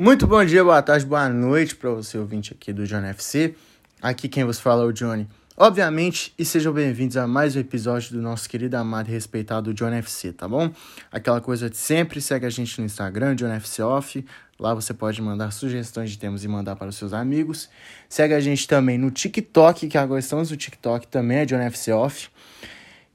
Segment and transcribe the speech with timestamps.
[0.00, 3.54] Muito bom dia, boa tarde, boa noite para você ouvinte aqui do Johnny FC.
[4.00, 5.28] Aqui quem vos fala é o Johnny.
[5.54, 9.98] Obviamente, e sejam bem-vindos a mais um episódio do nosso querido, amado e respeitado Johnny
[9.98, 10.72] FC, tá bom?
[11.12, 14.24] Aquela coisa de sempre, segue a gente no Instagram, Johnny FC Off.
[14.58, 17.68] Lá você pode mandar sugestões de temas e mandar para os seus amigos.
[18.08, 21.92] Segue a gente também no TikTok, que agora estamos no TikTok também, é Johnny FC
[21.92, 22.30] Off.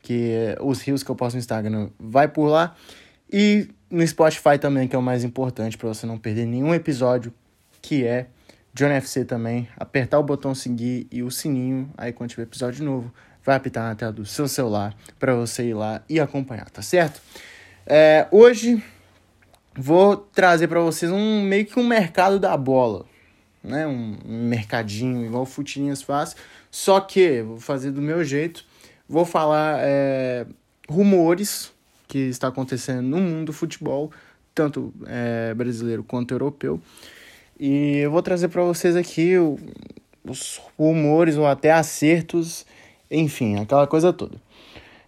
[0.03, 2.75] Que os rios que eu posto no Instagram vai por lá.
[3.33, 7.33] E no Spotify também, que é o mais importante para você não perder nenhum episódio,
[7.81, 8.27] que é
[8.73, 9.69] John FC também.
[9.77, 13.09] Apertar o botão seguir e o sininho, aí quando tiver episódio novo,
[13.41, 17.21] vai apitar na tela do seu celular para você ir lá e acompanhar, tá certo?
[17.87, 18.83] É, hoje
[19.73, 23.05] vou trazer para vocês um meio que um mercado da bola,
[23.63, 23.87] né?
[23.87, 26.35] Um, mercadinho igual o Futirinhas faz,
[26.69, 28.65] só que vou fazer do meu jeito.
[29.07, 30.45] Vou falar é,
[30.89, 31.73] rumores
[32.07, 34.11] que está acontecendo no mundo do futebol,
[34.53, 36.79] tanto é, brasileiro quanto europeu.
[37.59, 39.57] E eu vou trazer para vocês aqui o,
[40.23, 42.65] os rumores ou até acertos,
[43.09, 44.37] enfim, aquela coisa toda.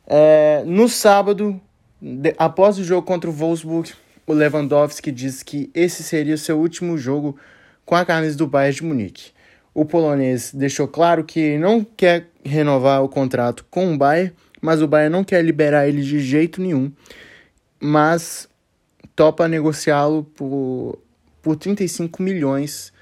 [0.05, 1.59] É, no sábado,
[2.01, 3.93] de, após o jogo contra o Wolfsburg,
[4.25, 7.37] o Lewandowski disse que esse seria o seu último jogo
[7.85, 9.31] com a camisa do Bayern de Munique.
[9.73, 14.87] O polonês deixou claro que não quer renovar o contrato com o Bayern mas o
[14.87, 16.91] Bayern não quer liberar ele de jeito nenhum,
[17.79, 18.49] mas
[19.15, 20.99] topa negociá-lo por,
[21.41, 22.93] por 35 milhões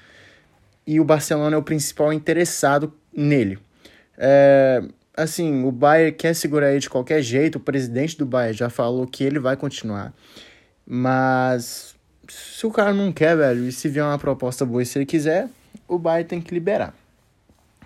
[0.88, 3.58] e o Barcelona é o principal interessado nele.
[4.17, 4.84] É,
[5.16, 9.08] assim, o Bayern quer segurar ele de qualquer jeito, o presidente do Bayern já falou
[9.08, 10.14] que ele vai continuar,
[10.86, 11.95] mas
[12.28, 15.06] se o cara não quer, velho, e se vier uma proposta boa e se ele
[15.06, 15.50] quiser,
[15.88, 16.94] o Bayern tem que liberar.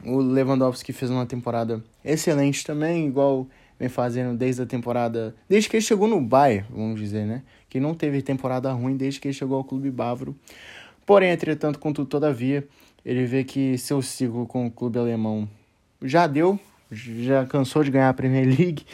[0.06, 3.48] O Lewandowski fez uma temporada excelente também, igual
[3.80, 5.36] vem fazendo desde a temporada.
[5.48, 7.44] Desde que ele chegou no Bayern, vamos dizer, né?
[7.70, 10.36] Que não teve temporada ruim desde que ele chegou ao clube bávaro.
[11.06, 12.68] Porém, entretanto, contudo, todavia,
[13.04, 15.50] ele vê que seu ciclo com o clube alemão
[16.02, 16.60] já deu,
[16.92, 18.86] já cansou de ganhar a Premier League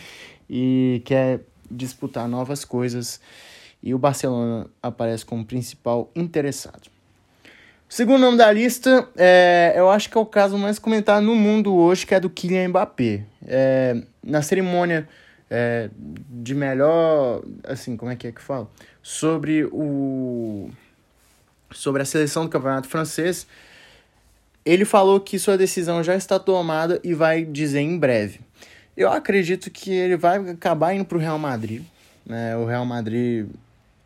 [0.50, 3.20] e quer disputar novas coisas.
[3.82, 6.95] E o Barcelona aparece como principal interessado.
[7.88, 11.74] Segundo nome da lista, é, eu acho que é o caso mais comentado no mundo
[11.74, 13.24] hoje, que é do Kylian Mbappé.
[13.48, 15.08] É, na cerimônia
[15.50, 15.90] é,
[16.30, 18.68] de melhor, assim, como é que é que fala?
[19.02, 20.70] Sobre o
[21.72, 23.46] sobre a seleção do campeonato francês,
[24.66, 28.40] ele falou que sua decisão já está tomada e vai dizer em breve.
[28.96, 31.84] Eu acredito que ele vai acabar indo para o Real Madrid.
[32.26, 32.56] Né?
[32.56, 33.48] O Real Madrid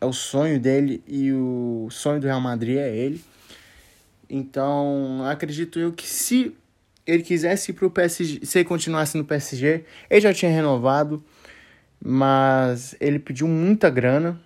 [0.00, 3.22] é o sonho dele e o sonho do Real Madrid é ele.
[4.30, 6.54] Então, acredito eu que se
[7.04, 11.22] ele quisesse ir pro PSG, se ele continuasse no PSG, ele já tinha renovado,
[12.02, 14.40] mas ele pediu muita grana,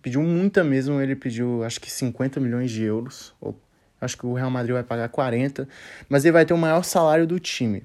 [0.00, 3.54] pediu muita mesmo, ele pediu acho que 50 milhões de euros, ou
[4.00, 5.68] acho que o Real Madrid vai pagar 40,
[6.08, 7.82] mas ele vai ter o maior salário do time.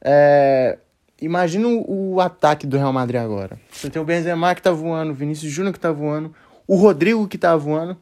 [0.00, 0.78] É,
[1.20, 3.58] imagina o, ataque do Real Madrid agora.
[3.72, 6.32] Você tem o Benzema que tá voando, o Vinícius Júnior que tá voando,
[6.66, 7.96] o Rodrigo que tá voando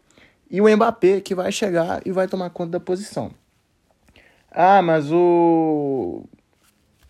[0.53, 3.33] e o Mbappé que vai chegar e vai tomar conta da posição.
[4.51, 6.25] Ah, mas o.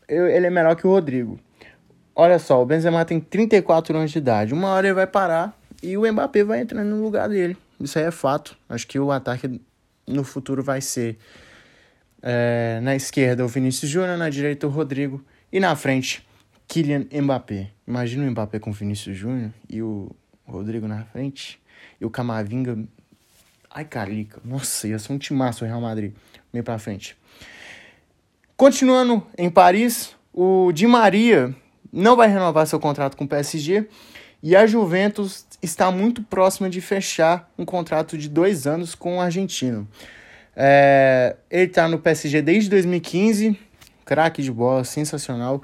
[0.08, 1.40] Ele é melhor que o Rodrigo.
[2.14, 4.54] Olha só, o Benzema tem 34 anos de idade.
[4.54, 7.56] Uma hora ele vai parar e o Mbappé vai entrar no lugar dele.
[7.80, 8.56] Isso aí é fato.
[8.68, 9.60] Acho que o ataque
[10.06, 11.18] no futuro vai ser
[12.22, 16.24] é, na esquerda o Vinícius Júnior, na direita o Rodrigo e na frente
[16.68, 17.70] Kylian Mbappé.
[17.88, 20.14] Imagina o Mbappé com o Vinícius Júnior e o
[20.46, 21.60] Rodrigo na frente
[22.00, 22.78] e o Camavinga.
[23.74, 24.38] Ai, carica.
[24.44, 26.12] Nossa, ia ser um timaço o Real Madrid.
[26.52, 27.16] Meio pra frente.
[28.54, 31.54] Continuando em Paris, o Di Maria
[31.90, 33.88] não vai renovar seu contrato com o PSG
[34.42, 39.20] e a Juventus está muito próxima de fechar um contrato de dois anos com o
[39.20, 39.88] argentino.
[40.54, 43.58] É, ele está no PSG desde 2015,
[44.04, 45.62] craque de bola, sensacional.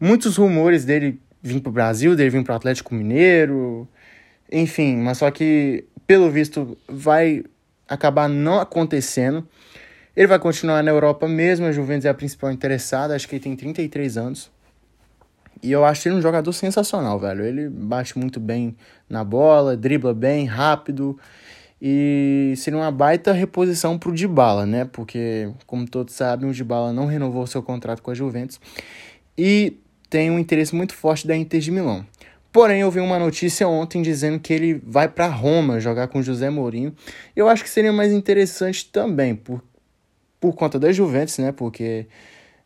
[0.00, 3.88] Muitos rumores dele vir para o Brasil, dele vir para o Atlético Mineiro,
[4.50, 7.44] enfim, mas só que, pelo visto, vai
[7.88, 9.46] acabar não acontecendo.
[10.16, 13.42] Ele vai continuar na Europa mesmo, a Juventus é a principal interessada, acho que ele
[13.42, 14.50] tem 33 anos.
[15.62, 17.44] E eu acho ele um jogador sensacional, velho.
[17.44, 18.76] Ele bate muito bem
[19.08, 21.18] na bola, dribla bem, rápido.
[21.80, 24.84] E seria uma baita reposição pro Dybala, né?
[24.84, 28.60] Porque, como todos sabem, o Dybala não renovou seu contrato com a Juventus.
[29.36, 29.78] E
[30.08, 32.06] tem um interesse muito forte da Inter de Milão.
[32.54, 36.48] Porém, eu vi uma notícia ontem dizendo que ele vai para Roma jogar com José
[36.50, 36.94] Mourinho.
[37.34, 39.60] Eu acho que seria mais interessante também, por,
[40.38, 41.50] por conta da Juventus, né?
[41.50, 42.06] Porque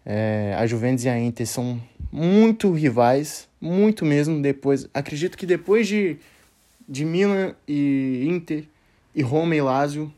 [0.04, 1.80] é, a Juventus e a Inter são
[2.12, 4.42] muito rivais, muito mesmo.
[4.42, 6.18] Depois, acredito que depois de,
[6.86, 8.64] de Milan e Inter
[9.14, 10.12] e Roma e Lazio.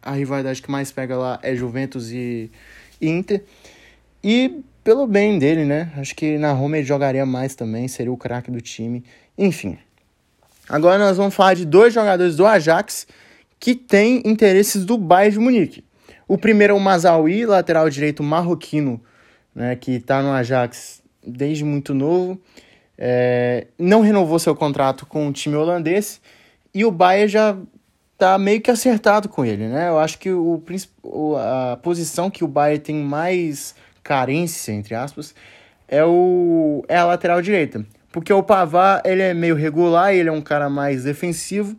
[0.00, 2.50] A rivalidade que mais pega lá é Juventus e
[3.02, 3.44] Inter.
[4.22, 5.92] E pelo bem dele, né?
[5.96, 9.04] Acho que na Roma ele jogaria mais também, seria o craque do time.
[9.36, 9.78] Enfim.
[10.68, 13.06] Agora nós vamos falar de dois jogadores do Ajax
[13.58, 15.84] que têm interesses do Bayern de Munique.
[16.26, 19.00] O primeiro é o Mazawi, lateral direito marroquino,
[19.54, 22.40] né, que está no Ajax desde muito novo.
[22.96, 26.20] É, não renovou seu contrato com o time holandês
[26.72, 27.56] e o Bayern já
[28.16, 29.88] tá meio que acertado com ele, né?
[29.88, 30.62] Eu acho que o,
[31.36, 35.34] a posição que o Bayern tem mais carência, entre aspas,
[35.88, 37.84] é, o, é a lateral direita.
[38.12, 41.76] Porque o Pavard, ele é meio regular, ele é um cara mais defensivo,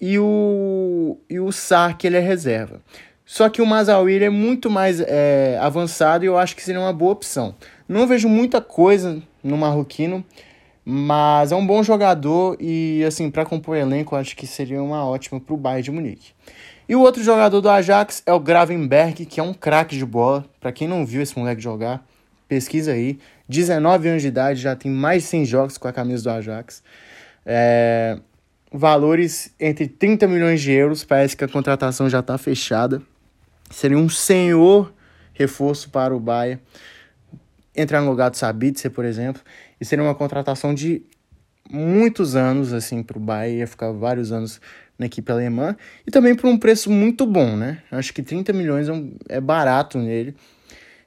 [0.00, 2.80] e o, e o Sark, ele é reserva.
[3.24, 6.92] Só que o Mazawi é muito mais é, avançado e eu acho que seria uma
[6.92, 7.56] boa opção.
[7.88, 10.24] Não vejo muita coisa no marroquino,
[10.88, 15.40] mas é um bom jogador e, assim, para compor elenco, acho que seria uma ótima
[15.40, 16.30] para o Bayern de Munique.
[16.88, 20.44] E o outro jogador do Ajax é o Gravenberg, que é um craque de bola.
[20.60, 22.06] Para quem não viu esse moleque jogar,
[22.46, 23.18] pesquisa aí.
[23.48, 26.84] 19 anos de idade, já tem mais de 100 jogos com a camisa do Ajax.
[27.44, 28.20] É...
[28.72, 33.02] Valores entre 30 milhões de euros, parece que a contratação já está fechada.
[33.72, 34.94] Seria um senhor
[35.34, 36.62] reforço para o Bayern.
[37.74, 39.42] Entrar no lugar do Sabitzer, por exemplo.
[39.80, 41.02] E seria uma contratação de
[41.70, 43.60] muitos anos, assim, para o Bayern.
[43.60, 44.60] Ia ficar vários anos
[44.98, 45.76] na equipe alemã.
[46.06, 47.82] E também por um preço muito bom, né?
[47.90, 50.34] Acho que 30 milhões é, um, é barato nele.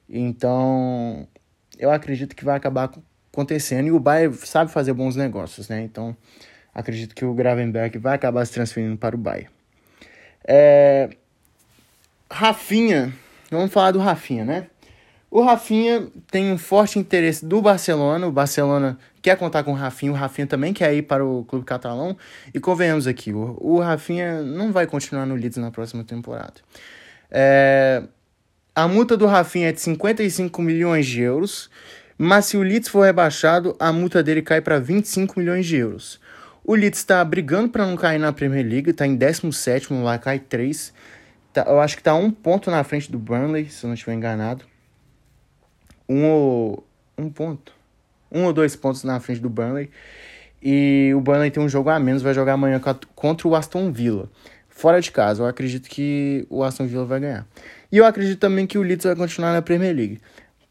[0.08, 1.26] Então,
[1.78, 2.90] eu acredito que vai acabar
[3.32, 3.86] acontecendo.
[3.86, 5.82] E o Bayern sabe fazer bons negócios, né?
[5.82, 6.16] Então,
[6.74, 9.50] acredito que o Gravenberg vai acabar se transferindo para o Bayern.
[10.46, 11.10] É...
[12.30, 13.12] Rafinha,
[13.50, 14.66] vamos falar do Rafinha, né?
[15.30, 18.26] O Rafinha tem um forte interesse do Barcelona.
[18.26, 20.10] O Barcelona quer contar com o Rafinha.
[20.10, 22.16] O Rafinha também quer ir para o clube catalão.
[22.52, 26.54] E convenhamos aqui, o, o Rafinha não vai continuar no Leeds na próxima temporada.
[27.30, 28.02] É,
[28.74, 31.70] a multa do Rafinha é de 55 milhões de euros.
[32.18, 36.20] Mas se o Leeds for rebaixado, a multa dele cai para 25 milhões de euros.
[36.64, 40.38] O Leeds está brigando para não cair na Premier League, está em 17, lá cai
[40.40, 40.92] 3.
[41.52, 44.12] Tá, eu acho que está um ponto na frente do Burnley, se eu não estiver
[44.12, 44.69] enganado
[46.10, 46.86] um ou
[47.16, 47.72] um ponto,
[48.32, 49.88] um ou dois pontos na frente do Burnley.
[50.60, 52.80] E o Burnley tem um jogo a menos, vai jogar amanhã
[53.14, 54.28] contra o Aston Villa.
[54.68, 57.46] Fora de casa, eu acredito que o Aston Villa vai ganhar.
[57.92, 60.20] E eu acredito também que o Leeds vai continuar na Premier League.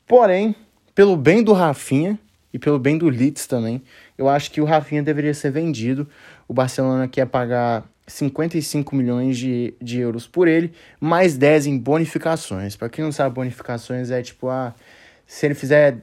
[0.05, 0.53] Porém,
[0.93, 2.19] pelo bem do Rafinha
[2.53, 3.81] e pelo bem do Leeds também,
[4.17, 6.07] eu acho que o Rafinha deveria ser vendido.
[6.47, 12.75] O Barcelona quer pagar 55 milhões de, de euros por ele, mais 10 em bonificações.
[12.75, 14.67] Para quem não sabe, bonificações é tipo a.
[14.67, 14.98] Ah,
[15.29, 15.99] se ele fizer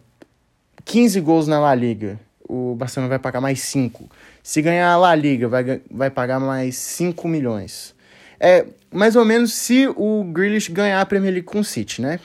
[0.84, 2.16] 15 gols na La Liga,
[2.48, 4.08] o Barcelona vai pagar mais 5.
[4.40, 7.92] Se ganhar a La Liga, vai, vai pagar mais 5 milhões.
[8.38, 12.20] É mais ou menos se o Grealish ganhar a Premier League com o City, né?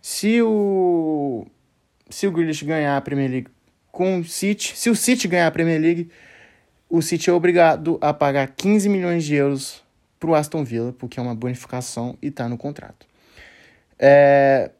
[0.00, 1.46] Se o
[2.10, 3.48] se o Grealish ganhar a Premier League
[3.92, 6.10] com o City, se o City ganhar a Premier League,
[6.90, 9.80] o City é obrigado a pagar 15 milhões de euros
[10.18, 13.06] para o Aston Villa, porque é uma bonificação e está no contrato.
[13.96, 14.72] É,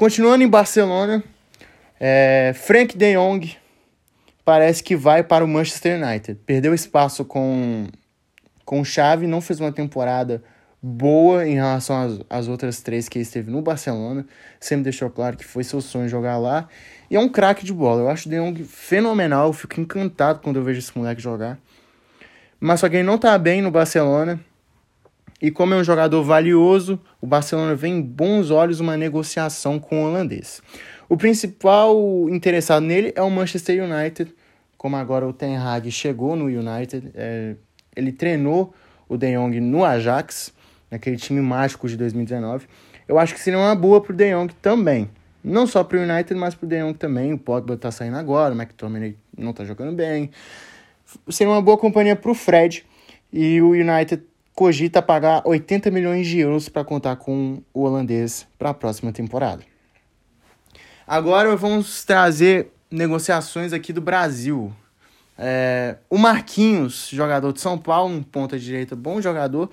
[0.00, 1.22] Continuando em Barcelona,
[2.00, 3.54] é, Frank de Jong
[4.46, 6.40] parece que vai para o Manchester United.
[6.46, 7.86] Perdeu espaço com,
[8.64, 10.42] com Xavi, não fez uma temporada
[10.82, 14.24] boa em relação às, às outras três que ele esteve no Barcelona.
[14.58, 16.66] Sempre deixou claro que foi seu sonho jogar lá.
[17.10, 18.00] E é um craque de bola.
[18.00, 19.48] Eu acho o De Jong fenomenal.
[19.48, 21.58] Eu fico encantado quando eu vejo esse moleque jogar.
[22.58, 24.40] Mas só que ele não tá bem no Barcelona.
[25.40, 30.02] E como é um jogador valioso, o Barcelona vê em bons olhos uma negociação com
[30.02, 30.62] o holandês.
[31.08, 31.96] O principal
[32.28, 34.34] interessado nele é o Manchester United,
[34.76, 37.54] como agora o Ten Hag chegou no United, é,
[37.96, 38.74] ele treinou
[39.08, 40.52] o De Jong no Ajax,
[40.90, 42.66] naquele time mágico de 2019.
[43.08, 45.10] Eu acho que seria uma boa para o De Jong também.
[45.42, 47.32] Não só para o United, mas para o De Jong também.
[47.32, 50.30] O Pogba está saindo agora, o McTominay não está jogando bem.
[51.28, 52.84] Seria uma boa companhia para o Fred.
[53.32, 54.22] E o United
[54.60, 59.62] cogita pagar 80 milhões de euros para contar com o holandês para a próxima temporada.
[61.06, 64.70] Agora vamos trazer negociações aqui do Brasil.
[65.38, 69.70] É, o Marquinhos, jogador de São Paulo, um ponta direita, bom jogador,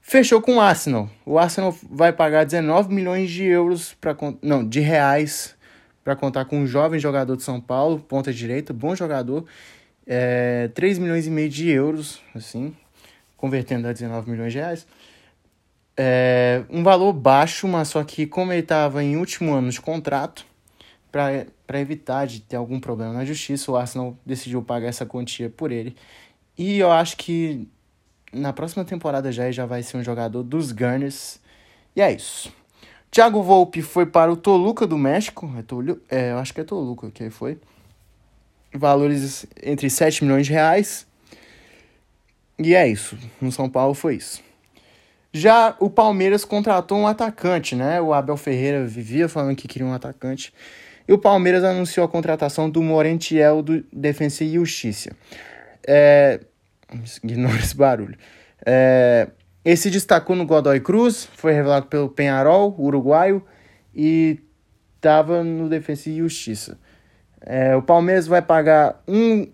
[0.00, 1.10] fechou com o Arsenal.
[1.26, 5.54] O Arsenal vai pagar 19 milhões de euros para não, de reais
[6.02, 9.44] para contar com um jovem jogador de São Paulo, ponta direita, bom jogador.
[10.06, 12.74] É, 3 milhões e meio de euros, assim,
[13.36, 14.86] convertendo a 19 milhões de reais.
[15.96, 20.44] É um valor baixo, mas só que como ele estava em último ano de contrato,
[21.10, 25.72] para evitar de ter algum problema na justiça, o Arsenal decidiu pagar essa quantia por
[25.72, 25.96] ele.
[26.58, 27.68] E eu acho que
[28.32, 31.40] na próxima temporada já já vai ser um jogador dos Gunners.
[31.94, 32.52] E é isso.
[33.10, 35.50] Thiago Volpe foi para o Toluca do México.
[35.58, 37.58] É, Tolu é, eu acho que é Toluca que foi.
[38.74, 41.06] Valores entre 7 milhões de reais.
[42.58, 43.16] E é isso.
[43.40, 44.42] No São Paulo foi isso.
[45.32, 48.00] Já o Palmeiras contratou um atacante, né?
[48.00, 50.52] O Abel Ferreira vivia falando que queria um atacante.
[51.06, 55.14] E o Palmeiras anunciou a contratação do Morentiel do Defensa e Justiça.
[55.86, 56.40] É...
[57.22, 58.16] Ignora esse barulho.
[58.64, 59.28] É...
[59.64, 63.44] Esse destacou no Godoy Cruz, foi revelado pelo Penharol, uruguaio,
[63.94, 64.40] e
[64.96, 66.78] estava no Defensa e Justiça.
[67.40, 67.76] É...
[67.76, 69.46] O Palmeiras vai pagar um,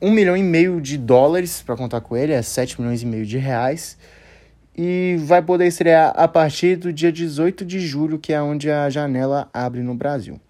[0.00, 3.26] um milhão e meio de dólares para contar com ele, é 7 milhões e meio
[3.26, 3.96] de reais
[4.78, 8.88] e vai poder estrear a partir do dia 18 de julho, que é onde a
[8.88, 10.40] janela abre no Brasil.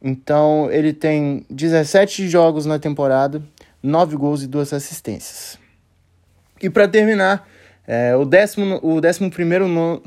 [0.00, 3.42] Então, ele tem 17 jogos na temporada,
[3.82, 5.58] 9 gols e 2 assistências.
[6.62, 7.46] E para terminar,
[7.86, 10.00] é, o, décimo, o décimo primeiro no,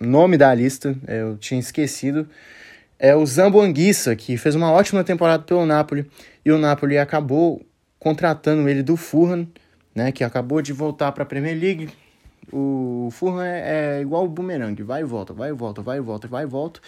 [0.00, 2.28] nome da lista, é, eu tinha esquecido,
[2.98, 6.10] é o Zambo Anguissa, que fez uma ótima temporada pelo Napoli,
[6.44, 7.64] e o Napoli acabou
[8.04, 9.48] contratando ele do Fulham,
[9.94, 11.88] né, que acabou de voltar para a Premier League,
[12.52, 16.00] o Fulham é, é igual o boomerang, vai e volta, vai e volta, vai e
[16.00, 16.80] volta, vai e volta.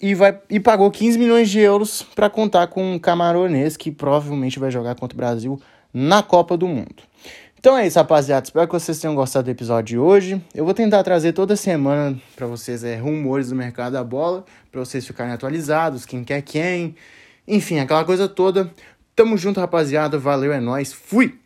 [0.00, 4.58] E, vai, e pagou 15 milhões de euros para contar com um camaronês que provavelmente
[4.58, 5.60] vai jogar contra o Brasil
[5.92, 7.02] na Copa do Mundo.
[7.58, 8.46] Então é isso, rapaziada.
[8.46, 10.42] Espero que vocês tenham gostado do episódio de hoje.
[10.54, 14.80] Eu vou tentar trazer toda semana para vocês é, rumores do mercado da bola, para
[14.80, 16.96] vocês ficarem atualizados, quem quer quem.
[17.46, 18.72] Enfim, aquela coisa toda.
[19.20, 20.16] Tamo junto, rapaziada.
[20.16, 20.94] Valeu, é nóis.
[20.94, 21.38] Fui!